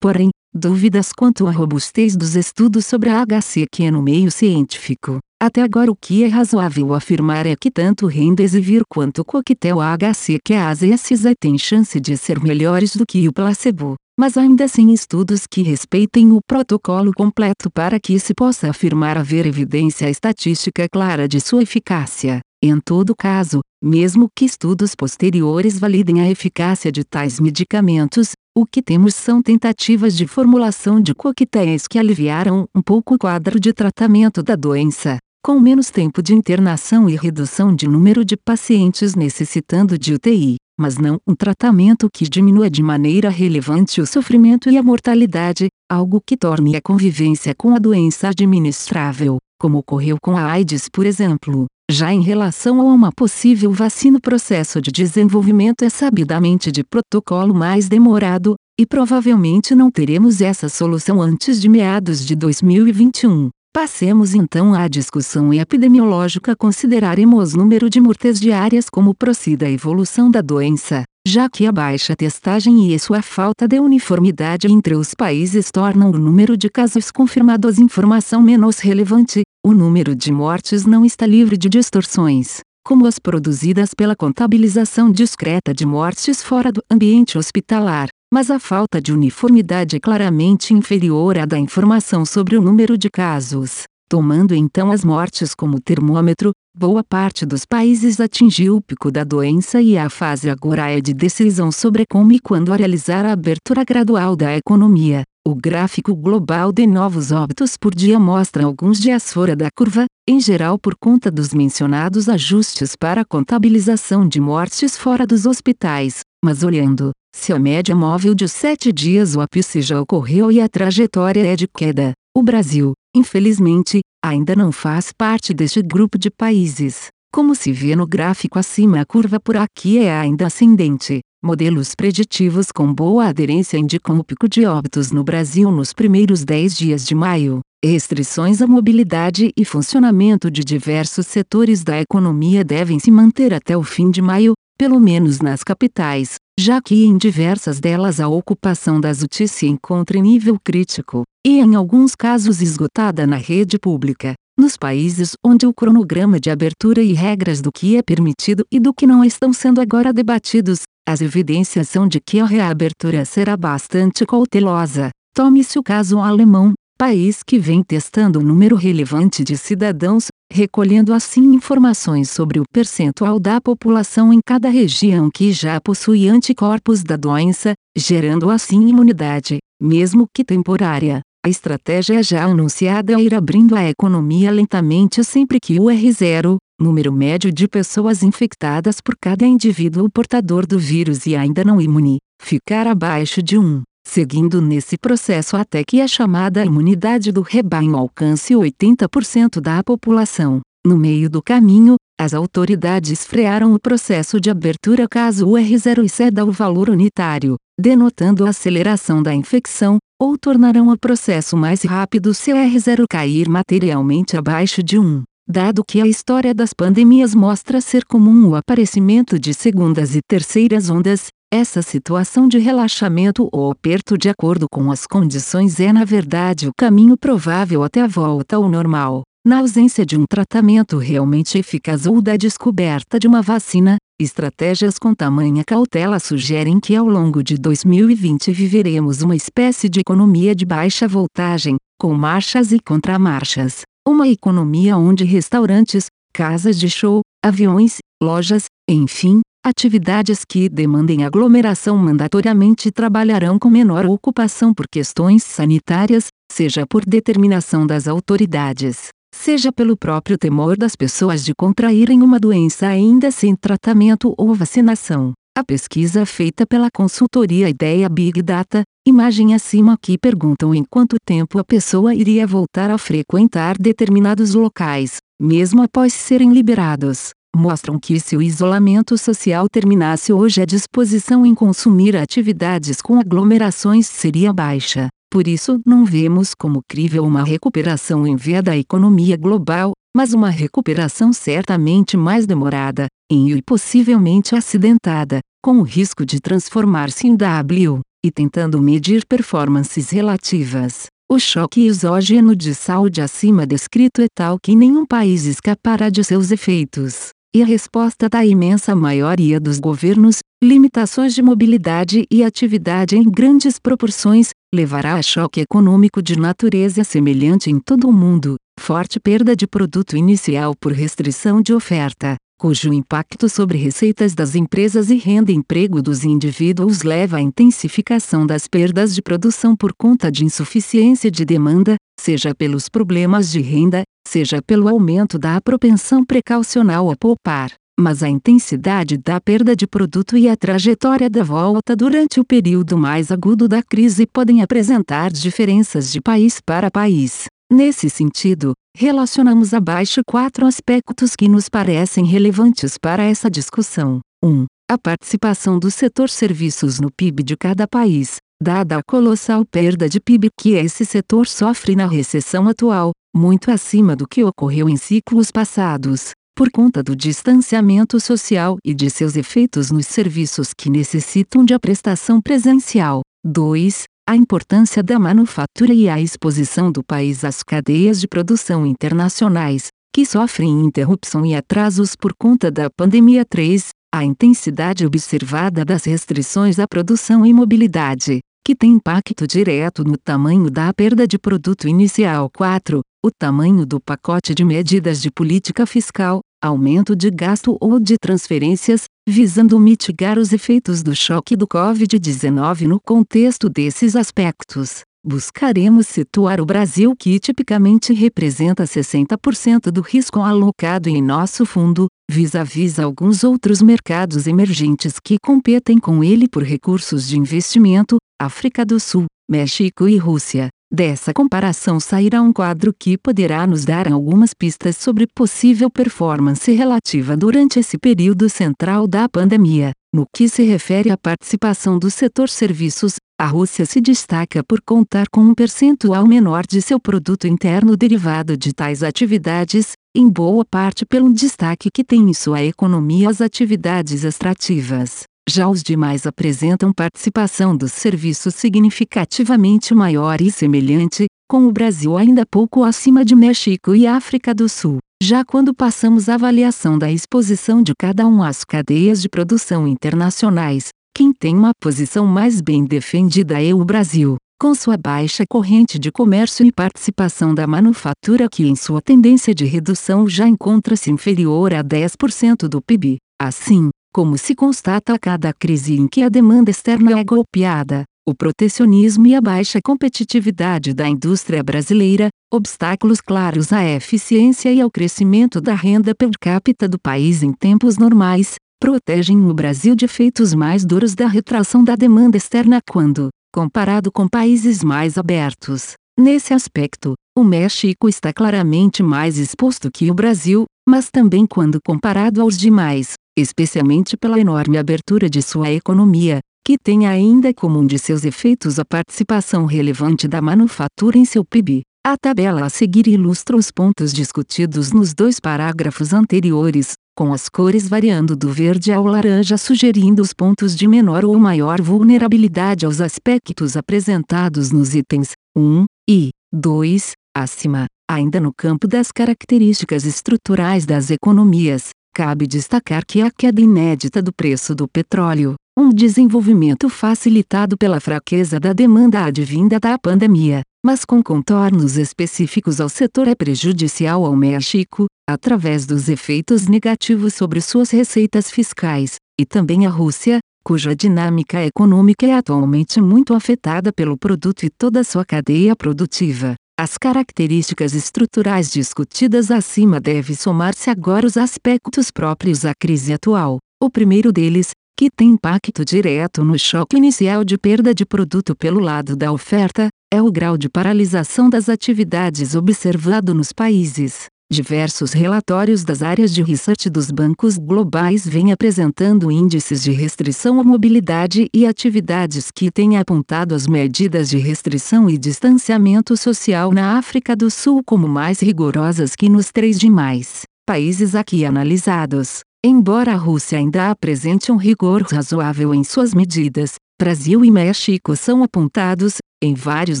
Porém, 0.00 0.30
dúvidas 0.54 1.12
quanto 1.12 1.46
à 1.46 1.50
robustez 1.50 2.16
dos 2.16 2.34
estudos 2.34 2.86
sobre 2.86 3.10
a 3.10 3.22
HCQ 3.22 3.90
no 3.90 4.00
meio 4.00 4.30
científico. 4.30 5.18
Até 5.38 5.60
agora 5.60 5.92
o 5.92 5.96
que 5.96 6.24
é 6.24 6.28
razoável 6.28 6.94
afirmar 6.94 7.46
é 7.46 7.54
que 7.54 7.70
tanto 7.70 8.06
Remdesivir 8.06 8.82
quanto 8.88 9.20
o 9.20 9.24
coquetel 9.24 9.78
HCQAZSZ 9.80 11.34
têm 11.38 11.58
chance 11.58 12.00
de 12.00 12.16
ser 12.16 12.40
melhores 12.40 12.96
do 12.96 13.04
que 13.06 13.28
o 13.28 13.32
placebo, 13.32 13.94
mas 14.18 14.36
ainda 14.36 14.66
sem 14.68 14.92
estudos 14.92 15.46
que 15.46 15.62
respeitem 15.62 16.32
o 16.32 16.40
protocolo 16.46 17.12
completo 17.14 17.70
para 17.70 18.00
que 18.00 18.18
se 18.18 18.34
possa 18.34 18.70
afirmar 18.70 19.18
haver 19.18 19.46
evidência 19.46 20.08
estatística 20.08 20.86
clara 20.90 21.28
de 21.28 21.40
sua 21.40 21.62
eficácia. 21.62 22.40
Em 22.62 22.78
todo 22.78 23.16
caso, 23.16 23.60
mesmo 23.82 24.28
que 24.34 24.44
estudos 24.44 24.94
posteriores 24.94 25.78
validem 25.78 26.20
a 26.20 26.30
eficácia 26.30 26.92
de 26.92 27.04
tais 27.04 27.40
medicamentos, 27.40 28.32
o 28.56 28.66
que 28.66 28.82
temos 28.82 29.14
são 29.14 29.42
tentativas 29.42 30.16
de 30.16 30.26
formulação 30.26 31.00
de 31.00 31.14
coquetéis 31.14 31.86
que 31.86 31.98
aliviaram 31.98 32.68
um 32.74 32.82
pouco 32.82 33.14
o 33.14 33.18
quadro 33.18 33.58
de 33.58 33.72
tratamento 33.72 34.42
da 34.42 34.56
doença 34.56 35.18
com 35.42 35.58
menos 35.58 35.90
tempo 35.90 36.22
de 36.22 36.34
internação 36.34 37.08
e 37.08 37.16
redução 37.16 37.74
de 37.74 37.88
número 37.88 38.24
de 38.24 38.36
pacientes 38.36 39.14
necessitando 39.14 39.98
de 39.98 40.12
UTI, 40.12 40.56
mas 40.78 40.98
não 40.98 41.18
um 41.26 41.34
tratamento 41.34 42.10
que 42.12 42.28
diminua 42.28 42.68
de 42.68 42.82
maneira 42.82 43.30
relevante 43.30 44.02
o 44.02 44.06
sofrimento 44.06 44.68
e 44.68 44.76
a 44.76 44.82
mortalidade, 44.82 45.68
algo 45.90 46.20
que 46.20 46.36
torne 46.36 46.76
a 46.76 46.82
convivência 46.82 47.54
com 47.54 47.74
a 47.74 47.78
doença 47.78 48.28
administrável, 48.28 49.38
como 49.58 49.78
ocorreu 49.78 50.18
com 50.20 50.36
a 50.36 50.44
AIDS, 50.44 50.90
por 50.90 51.06
exemplo. 51.06 51.66
Já 51.90 52.12
em 52.12 52.22
relação 52.22 52.80
a 52.80 52.84
uma 52.84 53.10
possível 53.10 53.72
vacina, 53.72 54.18
o 54.18 54.20
processo 54.20 54.80
de 54.80 54.92
desenvolvimento 54.92 55.82
é 55.82 55.88
sabidamente 55.88 56.70
de 56.70 56.84
protocolo 56.84 57.52
mais 57.52 57.88
demorado, 57.88 58.54
e 58.80 58.86
provavelmente 58.86 59.74
não 59.74 59.90
teremos 59.90 60.40
essa 60.40 60.68
solução 60.68 61.20
antes 61.20 61.60
de 61.60 61.68
meados 61.68 62.24
de 62.24 62.36
2021. 62.36 63.50
Passemos 63.74 64.34
então 64.34 64.72
à 64.72 64.86
discussão 64.86 65.52
epidemiológica. 65.52 66.54
Consideraremos 66.54 67.54
número 67.54 67.90
de 67.90 68.00
mortes 68.00 68.38
diárias 68.38 68.88
como 68.88 69.12
proceda 69.12 69.66
a 69.66 69.70
evolução 69.70 70.30
da 70.30 70.40
doença, 70.40 71.02
já 71.26 71.50
que 71.50 71.66
a 71.66 71.72
baixa 71.72 72.14
testagem 72.14 72.94
e 72.94 72.98
sua 73.00 73.20
falta 73.20 73.66
de 73.66 73.80
uniformidade 73.80 74.70
entre 74.70 74.94
os 74.94 75.12
países 75.12 75.72
tornam 75.72 76.12
o 76.12 76.18
número 76.18 76.56
de 76.56 76.70
casos 76.70 77.10
confirmados 77.10 77.80
informação 77.80 78.40
menos 78.40 78.78
relevante. 78.78 79.42
O 79.64 79.72
número 79.72 80.14
de 80.16 80.32
mortes 80.32 80.86
não 80.86 81.04
está 81.04 81.26
livre 81.26 81.56
de 81.56 81.68
distorções, 81.68 82.60
como 82.84 83.06
as 83.06 83.18
produzidas 83.18 83.94
pela 83.94 84.16
contabilização 84.16 85.10
discreta 85.10 85.74
de 85.74 85.84
mortes 85.84 86.42
fora 86.42 86.72
do 86.72 86.82
ambiente 86.90 87.36
hospitalar 87.36 88.08
mas 88.32 88.48
a 88.48 88.60
falta 88.60 89.00
de 89.00 89.12
uniformidade 89.12 89.96
é 89.96 90.00
claramente 90.00 90.72
inferior 90.72 91.36
à 91.36 91.44
da 91.44 91.58
informação 91.58 92.24
sobre 92.24 92.56
o 92.56 92.62
número 92.62 92.96
de 92.96 93.10
casos. 93.10 93.82
Tomando 94.08 94.54
então 94.54 94.92
as 94.92 95.04
mortes 95.04 95.52
como 95.52 95.80
termômetro, 95.80 96.52
boa 96.80 97.04
parte 97.04 97.44
dos 97.44 97.66
países 97.66 98.20
atingiu 98.20 98.76
o 98.76 98.80
pico 98.80 99.10
da 99.10 99.22
doença 99.22 99.82
e 99.82 99.98
a 99.98 100.08
fase 100.08 100.48
agora 100.48 100.90
é 100.90 100.98
de 100.98 101.12
decisão 101.12 101.70
sobre 101.70 102.04
como 102.08 102.32
e 102.32 102.40
quando 102.40 102.72
realizar 102.72 103.26
a 103.26 103.32
abertura 103.32 103.84
gradual 103.84 104.34
da 104.34 104.56
economia. 104.56 105.22
O 105.46 105.54
gráfico 105.54 106.14
global 106.16 106.72
de 106.72 106.86
novos 106.86 107.32
óbitos 107.32 107.76
por 107.76 107.94
dia 107.94 108.18
mostra 108.18 108.64
alguns 108.64 108.98
dias 108.98 109.30
fora 109.30 109.54
da 109.54 109.68
curva, 109.76 110.06
em 110.26 110.40
geral 110.40 110.78
por 110.78 110.94
conta 110.98 111.30
dos 111.30 111.52
mencionados 111.52 112.30
ajustes 112.30 112.96
para 112.96 113.20
a 113.20 113.26
contabilização 113.26 114.26
de 114.26 114.40
mortes 114.40 114.96
fora 114.96 115.26
dos 115.26 115.44
hospitais, 115.44 116.20
mas 116.42 116.62
olhando, 116.62 117.10
se 117.36 117.52
a 117.52 117.58
média 117.58 117.94
móvel 117.94 118.34
de 118.34 118.48
7 118.48 118.90
dias 118.90 119.36
o 119.36 119.42
ápice 119.42 119.82
já 119.82 120.00
ocorreu 120.00 120.50
e 120.50 120.62
a 120.62 120.68
trajetória 120.68 121.44
é 121.44 121.56
de 121.56 121.68
queda, 121.68 122.12
o 122.34 122.42
Brasil, 122.42 122.92
infelizmente, 123.14 124.00
ainda 124.22 124.54
não 124.54 124.70
faz 124.70 125.12
parte 125.12 125.54
deste 125.54 125.82
grupo 125.82 126.18
de 126.18 126.30
países. 126.30 127.08
Como 127.32 127.54
se 127.54 127.72
vê 127.72 127.94
no 127.94 128.06
gráfico 128.06 128.58
acima, 128.58 129.00
a 129.00 129.06
curva 129.06 129.38
por 129.38 129.56
aqui 129.56 129.98
é 129.98 130.12
ainda 130.12 130.46
ascendente. 130.46 131.20
Modelos 131.42 131.94
preditivos 131.94 132.70
com 132.70 132.92
boa 132.92 133.26
aderência 133.26 133.78
indicam 133.78 134.18
o 134.18 134.24
pico 134.24 134.48
de 134.48 134.66
óbitos 134.66 135.10
no 135.10 135.24
Brasil 135.24 135.70
nos 135.70 135.92
primeiros 135.92 136.44
10 136.44 136.76
dias 136.76 137.06
de 137.06 137.14
maio. 137.14 137.60
Restrições 137.82 138.60
à 138.60 138.66
mobilidade 138.66 139.50
e 139.56 139.64
funcionamento 139.64 140.50
de 140.50 140.62
diversos 140.62 141.26
setores 141.26 141.82
da 141.82 141.98
economia 141.98 142.62
devem 142.62 142.98
se 142.98 143.10
manter 143.10 143.54
até 143.54 143.74
o 143.74 143.82
fim 143.82 144.10
de 144.10 144.20
maio, 144.20 144.52
pelo 144.76 145.00
menos 145.00 145.40
nas 145.40 145.62
capitais, 145.62 146.34
já 146.60 146.80
que 146.80 147.06
em 147.06 147.16
diversas 147.16 147.80
delas 147.80 148.20
a 148.20 148.28
ocupação 148.28 149.00
das 149.00 149.22
UTIs 149.22 149.50
se 149.50 149.66
encontra 149.66 150.18
em 150.18 150.22
nível 150.22 150.58
crítico, 150.62 151.22
e 151.44 151.58
em 151.58 151.74
alguns 151.74 152.14
casos 152.14 152.60
esgotada 152.60 153.26
na 153.26 153.36
rede 153.36 153.78
pública. 153.78 154.34
Nos 154.58 154.76
países 154.76 155.32
onde 155.42 155.66
o 155.66 155.72
cronograma 155.72 156.38
de 156.38 156.50
abertura 156.50 157.02
e 157.02 157.14
regras 157.14 157.62
do 157.62 157.72
que 157.72 157.96
é 157.96 158.02
permitido 158.02 158.62
e 158.70 158.78
do 158.78 158.92
que 158.92 159.06
não 159.06 159.24
estão 159.24 159.54
sendo 159.54 159.80
agora 159.80 160.12
debatidos, 160.12 160.82
as 161.08 161.22
evidências 161.22 161.88
são 161.88 162.06
de 162.06 162.20
que 162.20 162.38
a 162.38 162.44
reabertura 162.44 163.24
será 163.24 163.56
bastante 163.56 164.26
cautelosa. 164.26 165.08
Tome-se 165.34 165.78
o 165.78 165.82
caso 165.82 166.18
alemão, 166.18 166.74
país 166.98 167.42
que 167.42 167.58
vem 167.58 167.82
testando 167.82 168.38
um 168.38 168.42
número 168.42 168.76
relevante 168.76 169.42
de 169.42 169.56
cidadãos, 169.56 170.26
recolhendo 170.52 171.14
assim 171.14 171.54
informações 171.54 172.30
sobre 172.30 172.58
o 172.58 172.64
percentual 172.72 173.38
da 173.38 173.60
população 173.60 174.32
em 174.32 174.40
cada 174.44 174.68
região 174.68 175.30
que 175.30 175.52
já 175.52 175.80
possui 175.80 176.28
anticorpos 176.28 177.02
da 177.02 177.16
doença, 177.16 177.74
gerando 177.96 178.50
assim 178.50 178.88
imunidade, 178.88 179.58
mesmo 179.80 180.26
que 180.34 180.44
temporária. 180.44 181.20
A 181.44 181.48
estratégia 181.48 182.22
já 182.22 182.44
anunciada 182.44 183.14
é 183.14 183.22
ir 183.22 183.34
abrindo 183.34 183.74
a 183.74 183.88
economia 183.88 184.50
lentamente 184.50 185.24
sempre 185.24 185.58
que 185.58 185.80
o 185.80 185.84
R0, 185.84 186.56
número 186.78 187.12
médio 187.12 187.50
de 187.52 187.66
pessoas 187.66 188.22
infectadas 188.22 189.00
por 189.00 189.14
cada 189.18 189.46
indivíduo 189.46 190.10
portador 190.10 190.66
do 190.66 190.78
vírus 190.78 191.26
e 191.26 191.34
ainda 191.34 191.64
não 191.64 191.80
imune, 191.80 192.18
ficar 192.42 192.86
abaixo 192.86 193.42
de 193.42 193.56
1 193.56 193.82
seguindo 194.10 194.60
nesse 194.60 194.98
processo 194.98 195.56
até 195.56 195.84
que 195.84 196.00
a 196.00 196.08
chamada 196.08 196.64
imunidade 196.64 197.30
do 197.30 197.42
rebanho 197.42 197.96
alcance 197.96 198.52
80% 198.54 199.60
da 199.60 199.84
população. 199.84 200.60
No 200.84 200.98
meio 200.98 201.30
do 201.30 201.40
caminho, 201.40 201.94
as 202.20 202.34
autoridades 202.34 203.24
frearam 203.24 203.72
o 203.72 203.78
processo 203.78 204.40
de 204.40 204.50
abertura 204.50 205.06
caso 205.08 205.46
o 205.46 205.52
R0 205.52 206.04
exceda 206.04 206.44
o 206.44 206.50
valor 206.50 206.90
unitário, 206.90 207.54
denotando 207.80 208.44
a 208.44 208.48
aceleração 208.48 209.22
da 209.22 209.32
infecção, 209.32 209.98
ou 210.20 210.36
tornarão 210.36 210.88
o 210.88 210.98
processo 210.98 211.56
mais 211.56 211.82
rápido 211.84 212.34
se 212.34 212.52
o 212.52 212.56
R0 212.56 213.04
cair 213.08 213.48
materialmente 213.48 214.36
abaixo 214.36 214.82
de 214.82 214.98
1. 214.98 215.22
Dado 215.48 215.84
que 215.84 216.00
a 216.00 216.06
história 216.06 216.52
das 216.52 216.72
pandemias 216.72 217.32
mostra 217.32 217.80
ser 217.80 218.04
comum 218.04 218.48
o 218.48 218.56
aparecimento 218.56 219.38
de 219.38 219.54
segundas 219.54 220.16
e 220.16 220.20
terceiras 220.20 220.90
ondas, 220.90 221.28
essa 221.52 221.82
situação 221.82 222.46
de 222.46 222.58
relaxamento 222.58 223.48
ou 223.50 223.72
aperto 223.72 224.16
de 224.16 224.28
acordo 224.28 224.66
com 224.70 224.92
as 224.92 225.04
condições 225.04 225.80
é 225.80 225.92
na 225.92 226.04
verdade 226.04 226.68
o 226.68 226.72
caminho 226.78 227.16
provável 227.16 227.82
até 227.82 228.02
a 228.02 228.06
volta 228.06 228.54
ao 228.54 228.68
normal. 228.68 229.22
Na 229.44 229.58
ausência 229.58 230.06
de 230.06 230.16
um 230.16 230.24
tratamento 230.30 230.96
realmente 230.96 231.58
eficaz 231.58 232.06
ou 232.06 232.22
da 232.22 232.36
descoberta 232.36 233.18
de 233.18 233.26
uma 233.26 233.42
vacina, 233.42 233.96
estratégias 234.20 234.96
com 234.96 235.12
tamanha 235.12 235.64
cautela 235.64 236.20
sugerem 236.20 236.78
que 236.78 236.94
ao 236.94 237.06
longo 237.06 237.42
de 237.42 237.56
2020 237.56 238.52
viveremos 238.52 239.20
uma 239.20 239.34
espécie 239.34 239.88
de 239.88 240.00
economia 240.00 240.54
de 240.54 240.64
baixa 240.64 241.08
voltagem, 241.08 241.76
com 241.98 242.14
marchas 242.14 242.70
e 242.70 242.78
contramarchas. 242.78 243.80
Uma 244.06 244.28
economia 244.28 244.96
onde 244.96 245.24
restaurantes, 245.24 246.06
casas 246.32 246.78
de 246.78 246.88
show, 246.88 247.22
aviões, 247.44 247.96
lojas, 248.22 248.66
enfim, 248.88 249.40
Atividades 249.62 250.42
que 250.42 250.70
demandem 250.70 251.22
aglomeração 251.22 251.94
mandatoriamente 251.94 252.90
trabalharão 252.90 253.58
com 253.58 253.68
menor 253.68 254.06
ocupação 254.06 254.72
por 254.72 254.86
questões 254.90 255.44
sanitárias, 255.44 256.28
seja 256.50 256.86
por 256.86 257.04
determinação 257.04 257.86
das 257.86 258.08
autoridades, 258.08 259.08
seja 259.34 259.70
pelo 259.70 259.98
próprio 259.98 260.38
temor 260.38 260.78
das 260.78 260.96
pessoas 260.96 261.44
de 261.44 261.54
contraírem 261.54 262.22
uma 262.22 262.40
doença 262.40 262.86
ainda 262.86 263.30
sem 263.30 263.54
tratamento 263.54 264.32
ou 264.38 264.54
vacinação. 264.54 265.34
A 265.54 265.62
pesquisa 265.62 266.24
feita 266.24 266.66
pela 266.66 266.88
consultoria 266.90 267.68
Ideia 267.68 268.08
Big 268.08 268.40
Data, 268.40 268.82
imagem 269.06 269.54
acima 269.54 269.98
que 270.00 270.16
perguntam 270.16 270.74
em 270.74 270.82
quanto 270.88 271.16
tempo 271.22 271.58
a 271.58 271.64
pessoa 271.64 272.14
iria 272.14 272.46
voltar 272.46 272.90
a 272.90 272.96
frequentar 272.96 273.76
determinados 273.76 274.54
locais, 274.54 275.18
mesmo 275.38 275.82
após 275.82 276.14
serem 276.14 276.50
liberados 276.50 277.32
mostram 277.56 277.98
que 277.98 278.18
se 278.18 278.36
o 278.36 278.42
isolamento 278.42 279.18
social 279.18 279.68
terminasse 279.68 280.32
hoje 280.32 280.62
a 280.62 280.64
disposição 280.64 281.44
em 281.44 281.54
consumir 281.54 282.16
atividades 282.16 283.02
com 283.02 283.18
aglomerações 283.20 284.06
seria 284.06 284.52
baixa. 284.52 285.08
Por 285.30 285.46
isso, 285.46 285.80
não 285.86 286.04
vemos 286.04 286.54
como 286.54 286.80
crível 286.88 287.24
uma 287.24 287.44
recuperação 287.44 288.26
em 288.26 288.34
via 288.34 288.62
da 288.62 288.76
economia 288.76 289.36
global, 289.36 289.92
mas 290.16 290.32
uma 290.32 290.50
recuperação 290.50 291.32
certamente 291.32 292.16
mais 292.16 292.46
demorada, 292.46 293.06
e 293.30 293.62
possivelmente 293.62 294.56
acidentada, 294.56 295.38
com 295.62 295.78
o 295.78 295.82
risco 295.82 296.26
de 296.26 296.40
transformar-se 296.40 297.28
em 297.28 297.36
W, 297.36 298.00
e 298.24 298.30
tentando 298.30 298.82
medir 298.82 299.24
performances 299.24 300.10
relativas. 300.10 301.06
O 301.30 301.38
choque 301.38 301.86
exógeno 301.86 302.56
de 302.56 302.74
saúde 302.74 303.20
acima 303.20 303.64
descrito 303.64 304.20
é 304.20 304.26
tal 304.34 304.58
que 304.60 304.74
nenhum 304.74 305.06
país 305.06 305.44
escapará 305.44 306.10
de 306.10 306.24
seus 306.24 306.50
efeitos. 306.50 307.30
E 307.52 307.64
a 307.64 307.66
resposta 307.66 308.28
da 308.28 308.46
imensa 308.46 308.94
maioria 308.94 309.58
dos 309.58 309.80
governos, 309.80 310.38
limitações 310.62 311.34
de 311.34 311.42
mobilidade 311.42 312.24
e 312.30 312.44
atividade 312.44 313.16
em 313.16 313.28
grandes 313.28 313.76
proporções, 313.76 314.50
levará 314.72 315.14
a 315.14 315.22
choque 315.22 315.60
econômico 315.60 316.22
de 316.22 316.38
natureza 316.38 317.02
semelhante 317.02 317.68
em 317.68 317.80
todo 317.80 318.08
o 318.08 318.12
mundo, 318.12 318.54
forte 318.78 319.18
perda 319.18 319.56
de 319.56 319.66
produto 319.66 320.16
inicial 320.16 320.76
por 320.78 320.92
restrição 320.92 321.60
de 321.60 321.74
oferta, 321.74 322.36
cujo 322.60 322.92
impacto 322.92 323.48
sobre 323.48 323.78
receitas 323.78 324.34
das 324.34 324.54
empresas 324.54 325.08
e 325.08 325.16
renda 325.16 325.50
e 325.50 325.54
emprego 325.54 326.02
dos 326.02 326.24
indivíduos 326.24 327.00
leva 327.00 327.38
à 327.38 327.40
intensificação 327.40 328.46
das 328.46 328.68
perdas 328.68 329.14
de 329.14 329.22
produção 329.22 329.74
por 329.74 329.94
conta 329.94 330.30
de 330.30 330.44
insuficiência 330.44 331.30
de 331.30 331.42
demanda, 331.46 331.96
seja 332.20 332.54
pelos 332.54 332.86
problemas 332.86 333.50
de 333.50 333.62
renda, 333.62 334.02
seja 334.28 334.60
pelo 334.60 334.90
aumento 334.90 335.38
da 335.38 335.58
propensão 335.58 336.22
precaucional 336.22 337.10
a 337.10 337.16
poupar, 337.16 337.72
mas 337.98 338.22
a 338.22 338.28
intensidade 338.28 339.16
da 339.16 339.40
perda 339.40 339.74
de 339.74 339.86
produto 339.86 340.36
e 340.36 340.46
a 340.46 340.54
trajetória 340.54 341.30
da 341.30 341.42
volta 341.42 341.96
durante 341.96 342.40
o 342.40 342.44
período 342.44 342.98
mais 342.98 343.32
agudo 343.32 343.66
da 343.66 343.82
crise 343.82 344.26
podem 344.26 344.60
apresentar 344.60 345.32
diferenças 345.32 346.12
de 346.12 346.20
país 346.20 346.60
para 346.60 346.90
país. 346.90 347.46
Nesse 347.72 348.10
sentido, 348.10 348.74
relacionamos 348.96 349.72
abaixo 349.72 350.22
quatro 350.26 350.66
aspectos 350.66 351.34
que 351.36 351.48
nos 351.48 351.68
parecem 351.68 352.24
relevantes 352.24 352.96
para 352.98 353.22
essa 353.22 353.50
discussão. 353.50 354.20
1. 354.44 354.48
Um, 354.48 354.66
a 354.90 354.98
participação 354.98 355.78
do 355.78 355.90
setor 355.90 356.28
serviços 356.28 356.98
no 356.98 357.10
PIB 357.10 357.42
de 357.42 357.56
cada 357.56 357.86
país, 357.86 358.36
dada 358.60 358.98
a 358.98 359.02
colossal 359.02 359.64
perda 359.64 360.08
de 360.08 360.20
PIB 360.20 360.48
que 360.58 360.72
esse 360.72 361.04
setor 361.04 361.46
sofre 361.46 361.94
na 361.94 362.06
recessão 362.06 362.68
atual, 362.68 363.12
muito 363.34 363.70
acima 363.70 364.16
do 364.16 364.26
que 364.26 364.42
ocorreu 364.42 364.88
em 364.88 364.96
ciclos 364.96 365.50
passados, 365.50 366.32
por 366.56 366.70
conta 366.70 367.02
do 367.02 367.14
distanciamento 367.14 368.18
social 368.18 368.76
e 368.84 368.92
de 368.92 369.08
seus 369.08 369.36
efeitos 369.36 369.90
nos 369.90 370.06
serviços 370.06 370.74
que 370.76 370.90
necessitam 370.90 371.64
de 371.64 371.72
a 371.72 371.78
prestação 371.78 372.40
presencial. 372.40 373.22
2. 373.44 374.04
A 374.30 374.36
importância 374.36 375.02
da 375.02 375.18
manufatura 375.18 375.92
e 375.92 376.08
a 376.08 376.20
exposição 376.20 376.92
do 376.92 377.02
país 377.02 377.44
às 377.44 377.64
cadeias 377.64 378.20
de 378.20 378.28
produção 378.28 378.86
internacionais, 378.86 379.88
que 380.14 380.24
sofrem 380.24 380.70
interrupção 380.84 381.44
e 381.44 381.52
atrasos 381.52 382.14
por 382.14 382.32
conta 382.38 382.70
da 382.70 382.88
pandemia. 382.88 383.44
3. 383.44 383.88
A 384.14 384.24
intensidade 384.24 385.04
observada 385.04 385.84
das 385.84 386.04
restrições 386.04 386.78
à 386.78 386.86
produção 386.86 387.44
e 387.44 387.52
mobilidade, 387.52 388.38
que 388.64 388.76
tem 388.76 388.92
impacto 388.92 389.48
direto 389.48 390.04
no 390.04 390.16
tamanho 390.16 390.70
da 390.70 390.94
perda 390.94 391.26
de 391.26 391.36
produto 391.36 391.88
inicial. 391.88 392.48
4. 392.56 393.00
o 393.26 393.30
tamanho 393.36 393.84
do 393.84 393.98
pacote 394.00 394.54
de 394.54 394.64
medidas 394.64 395.20
de 395.20 395.28
política 395.28 395.84
fiscal, 395.84 396.40
aumento 396.62 397.16
de 397.16 397.30
gasto 397.30 397.76
ou 397.80 397.98
de 397.98 398.16
transferências, 398.18 399.04
visando 399.28 399.78
mitigar 399.78 400.38
os 400.38 400.52
efeitos 400.52 401.02
do 401.02 401.14
choque 401.14 401.56
do 401.56 401.66
Covid-19 401.66 402.82
no 402.82 403.00
contexto 403.00 403.68
desses 403.68 404.14
aspectos. 404.16 405.02
Buscaremos 405.22 406.06
situar 406.06 406.60
o 406.60 406.64
Brasil, 406.64 407.14
que 407.14 407.38
tipicamente 407.38 408.14
representa 408.14 408.84
60% 408.84 409.90
do 409.90 410.00
risco 410.00 410.40
alocado 410.40 411.10
em 411.10 411.20
nosso 411.20 411.66
fundo, 411.66 412.06
vis-à-vis 412.30 412.94
-vis 412.94 413.02
alguns 413.02 413.44
outros 413.44 413.82
mercados 413.82 414.46
emergentes 414.46 415.20
que 415.22 415.36
competem 415.38 415.98
com 415.98 416.24
ele 416.24 416.48
por 416.48 416.62
recursos 416.62 417.28
de 417.28 417.38
investimento, 417.38 418.16
África 418.40 418.82
do 418.82 418.98
Sul, 418.98 419.26
México 419.48 420.08
e 420.08 420.16
Rússia. 420.16 420.70
Dessa 420.92 421.32
comparação 421.32 422.00
sairá 422.00 422.42
um 422.42 422.52
quadro 422.52 422.92
que 422.92 423.16
poderá 423.16 423.64
nos 423.64 423.84
dar 423.84 424.10
algumas 424.10 424.52
pistas 424.52 424.96
sobre 424.96 425.24
possível 425.24 425.88
performance 425.88 426.68
relativa 426.72 427.36
durante 427.36 427.78
esse 427.78 427.96
período 427.96 428.48
central 428.48 429.06
da 429.06 429.28
pandemia. 429.28 429.92
No 430.12 430.26
que 430.34 430.48
se 430.48 430.64
refere 430.64 431.08
à 431.08 431.16
participação 431.16 431.96
do 431.96 432.10
setor 432.10 432.48
serviços, 432.48 433.14
a 433.40 433.46
Rússia 433.46 433.86
se 433.86 434.00
destaca 434.00 434.64
por 434.64 434.80
contar 434.80 435.28
com 435.30 435.42
um 435.42 435.54
percentual 435.54 436.26
menor 436.26 436.66
de 436.66 436.82
seu 436.82 436.98
produto 436.98 437.46
interno 437.46 437.96
derivado 437.96 438.56
de 438.56 438.72
tais 438.72 439.04
atividades, 439.04 439.92
em 440.12 440.28
boa 440.28 440.64
parte 440.64 441.06
pelo 441.06 441.32
destaque 441.32 441.88
que 441.88 442.02
tem 442.02 442.28
em 442.28 442.34
sua 442.34 442.64
economia 442.64 443.30
as 443.30 443.40
atividades 443.40 444.24
extrativas. 444.24 445.22
Já 445.48 445.68
os 445.68 445.82
demais 445.82 446.26
apresentam 446.26 446.92
participação 446.92 447.76
dos 447.76 447.92
serviços 447.92 448.54
significativamente 448.54 449.94
maior 449.94 450.40
e 450.40 450.50
semelhante, 450.50 451.26
com 451.48 451.66
o 451.66 451.72
Brasil 451.72 452.16
ainda 452.16 452.46
pouco 452.46 452.84
acima 452.84 453.24
de 453.24 453.34
México 453.34 453.94
e 453.94 454.06
África 454.06 454.54
do 454.54 454.68
Sul. 454.68 454.98
Já 455.22 455.44
quando 455.44 455.74
passamos 455.74 456.28
à 456.28 456.34
avaliação 456.34 456.98
da 456.98 457.10
exposição 457.10 457.82
de 457.82 457.92
cada 457.98 458.26
um 458.26 458.42
às 458.42 458.64
cadeias 458.64 459.20
de 459.20 459.28
produção 459.28 459.88
internacionais, 459.88 460.90
quem 461.16 461.32
tem 461.32 461.56
uma 461.56 461.72
posição 461.80 462.26
mais 462.26 462.60
bem 462.60 462.84
defendida 462.84 463.62
é 463.62 463.74
o 463.74 463.84
Brasil, 463.84 464.36
com 464.60 464.74
sua 464.74 464.96
baixa 464.96 465.44
corrente 465.48 465.98
de 465.98 466.12
comércio 466.12 466.64
e 466.64 466.70
participação 466.70 467.54
da 467.54 467.66
manufatura 467.66 468.48
que 468.48 468.66
em 468.66 468.76
sua 468.76 469.02
tendência 469.02 469.54
de 469.54 469.64
redução 469.64 470.28
já 470.28 470.46
encontra-se 470.46 471.10
inferior 471.10 471.74
a 471.74 471.82
10% 471.82 472.68
do 472.68 472.80
PIB. 472.80 473.18
Assim, 473.40 473.90
como 474.12 474.36
se 474.36 474.54
constata 474.54 475.14
a 475.14 475.18
cada 475.18 475.52
crise 475.52 475.94
em 475.94 476.08
que 476.08 476.22
a 476.22 476.28
demanda 476.28 476.70
externa 476.70 477.18
é 477.18 477.24
golpeada, 477.24 478.04
o 478.26 478.34
protecionismo 478.34 479.26
e 479.26 479.34
a 479.34 479.40
baixa 479.40 479.80
competitividade 479.82 480.92
da 480.92 481.08
indústria 481.08 481.62
brasileira, 481.62 482.28
obstáculos 482.52 483.20
claros 483.20 483.72
à 483.72 483.84
eficiência 483.84 484.72
e 484.72 484.80
ao 484.80 484.90
crescimento 484.90 485.60
da 485.60 485.74
renda 485.74 486.14
per 486.14 486.30
capita 486.40 486.88
do 486.88 486.98
país 486.98 487.42
em 487.42 487.52
tempos 487.52 487.98
normais, 487.98 488.56
protegem 488.80 489.48
o 489.48 489.54
Brasil 489.54 489.94
de 489.94 490.06
efeitos 490.06 490.54
mais 490.54 490.84
duros 490.84 491.14
da 491.14 491.26
retração 491.26 491.84
da 491.84 491.94
demanda 491.94 492.36
externa 492.36 492.80
quando, 492.90 493.28
comparado 493.52 494.10
com 494.10 494.26
países 494.28 494.82
mais 494.82 495.18
abertos. 495.18 495.94
Nesse 496.18 496.52
aspecto, 496.52 497.14
o 497.36 497.44
México 497.44 498.08
está 498.08 498.32
claramente 498.32 499.02
mais 499.02 499.38
exposto 499.38 499.90
que 499.90 500.10
o 500.10 500.14
Brasil, 500.14 500.64
mas 500.88 501.10
também 501.10 501.46
quando 501.46 501.78
comparado 501.84 502.42
aos 502.42 502.58
demais, 502.58 503.14
especialmente 503.36 504.16
pela 504.16 504.38
enorme 504.38 504.78
abertura 504.78 505.28
de 505.28 505.42
sua 505.42 505.70
economia, 505.70 506.40
que 506.66 506.76
tem 506.76 507.06
ainda 507.06 507.52
como 507.54 507.78
um 507.78 507.86
de 507.86 507.98
seus 507.98 508.24
efeitos 508.24 508.78
a 508.78 508.84
participação 508.84 509.64
relevante 509.64 510.28
da 510.28 510.40
manufatura 510.40 511.18
em 511.18 511.24
seu 511.24 511.44
PIB. 511.44 511.82
A 512.06 512.16
tabela 512.16 512.64
a 512.64 512.70
seguir 512.70 513.06
ilustra 513.06 513.56
os 513.56 513.70
pontos 513.70 514.12
discutidos 514.12 514.90
nos 514.90 515.12
dois 515.12 515.38
parágrafos 515.38 516.14
anteriores, 516.14 516.94
com 517.14 517.32
as 517.32 517.48
cores 517.48 517.86
variando 517.86 518.34
do 518.34 518.50
verde 518.50 518.90
ao 518.90 519.04
laranja 519.04 519.58
sugerindo 519.58 520.22
os 520.22 520.32
pontos 520.32 520.74
de 520.74 520.88
menor 520.88 521.26
ou 521.26 521.38
maior 521.38 521.82
vulnerabilidade 521.82 522.86
aos 522.86 523.02
aspectos 523.02 523.76
apresentados 523.76 524.70
nos 524.70 524.94
itens 524.94 525.32
1 525.54 525.84
e 526.08 526.30
2 526.50 527.12
acima. 527.36 527.86
Ainda 528.10 528.40
no 528.40 528.50
campo 528.56 528.88
das 528.88 529.12
características 529.12 530.04
estruturais 530.04 530.86
das 530.86 531.10
economias, 531.10 531.90
Cabe 532.12 532.46
destacar 532.46 533.04
que 533.06 533.22
a 533.22 533.30
queda 533.30 533.60
inédita 533.60 534.20
do 534.20 534.32
preço 534.32 534.74
do 534.74 534.88
petróleo, 534.88 535.54
um 535.78 535.90
desenvolvimento 535.90 536.88
facilitado 536.88 537.78
pela 537.78 538.00
fraqueza 538.00 538.58
da 538.58 538.72
demanda 538.72 539.24
advinda 539.24 539.78
da 539.78 539.96
pandemia, 539.96 540.62
mas 540.84 541.04
com 541.04 541.22
contornos 541.22 541.96
específicos 541.96 542.80
ao 542.80 542.88
setor 542.88 543.28
é 543.28 543.34
prejudicial 543.34 544.26
ao 544.26 544.34
México, 544.34 545.06
através 545.28 545.86
dos 545.86 546.08
efeitos 546.08 546.66
negativos 546.66 547.34
sobre 547.34 547.60
suas 547.60 547.90
receitas 547.90 548.50
fiscais, 548.50 549.16
e 549.40 549.46
também 549.46 549.86
à 549.86 549.90
Rússia, 549.90 550.40
cuja 550.64 550.94
dinâmica 550.94 551.64
econômica 551.64 552.26
é 552.26 552.34
atualmente 552.34 553.00
muito 553.00 553.34
afetada 553.34 553.92
pelo 553.92 554.18
produto 554.18 554.64
e 554.64 554.70
toda 554.70 555.04
sua 555.04 555.24
cadeia 555.24 555.76
produtiva. 555.76 556.56
As 556.82 556.96
características 556.96 557.92
estruturais 557.92 558.70
discutidas 558.70 559.50
acima 559.50 560.00
devem 560.00 560.34
somar-se 560.34 560.88
agora 560.88 561.26
os 561.26 561.36
aspectos 561.36 562.10
próprios 562.10 562.64
à 562.64 562.72
crise 562.74 563.12
atual. 563.12 563.58
O 563.78 563.90
primeiro 563.90 564.32
deles, 564.32 564.70
que 564.98 565.10
tem 565.14 565.28
impacto 565.28 565.84
direto 565.84 566.42
no 566.42 566.58
choque 566.58 566.96
inicial 566.96 567.44
de 567.44 567.58
perda 567.58 567.94
de 567.94 568.06
produto 568.06 568.56
pelo 568.56 568.80
lado 568.80 569.14
da 569.14 569.30
oferta, 569.30 569.90
é 570.10 570.22
o 570.22 570.32
grau 570.32 570.56
de 570.56 570.70
paralisação 570.70 571.50
das 571.50 571.68
atividades 571.68 572.54
observado 572.54 573.34
nos 573.34 573.52
países 573.52 574.30
Diversos 574.52 575.12
relatórios 575.12 575.84
das 575.84 576.02
áreas 576.02 576.34
de 576.34 576.42
research 576.42 576.90
dos 576.90 577.12
bancos 577.12 577.56
globais 577.56 578.26
vêm 578.26 578.50
apresentando 578.50 579.30
índices 579.30 579.80
de 579.80 579.92
restrição 579.92 580.58
à 580.58 580.64
mobilidade 580.64 581.48
e 581.54 581.64
atividades 581.64 582.50
que 582.50 582.68
têm 582.68 582.98
apontado 582.98 583.54
as 583.54 583.68
medidas 583.68 584.28
de 584.28 584.38
restrição 584.38 585.08
e 585.08 585.16
distanciamento 585.16 586.16
social 586.16 586.72
na 586.72 586.98
África 586.98 587.36
do 587.36 587.48
Sul 587.48 587.80
como 587.86 588.08
mais 588.08 588.40
rigorosas 588.40 589.14
que 589.14 589.28
nos 589.28 589.52
três 589.52 589.78
demais 589.78 590.42
países 590.66 591.14
aqui 591.14 591.44
analisados. 591.44 592.40
Embora 592.64 593.12
a 593.12 593.16
Rússia 593.16 593.58
ainda 593.58 593.90
apresente 593.90 594.52
um 594.52 594.56
rigor 594.56 595.02
razoável 595.02 595.72
em 595.72 595.82
suas 595.82 596.12
medidas, 596.12 596.74
Brasil 597.00 597.44
e 597.44 597.50
México 597.50 598.14
são 598.14 598.42
apontados, 598.42 599.18
em 599.42 599.54
vários 599.54 600.00